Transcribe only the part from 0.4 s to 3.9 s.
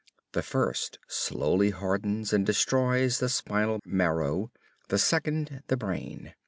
first slowly hardens and destroys the spinal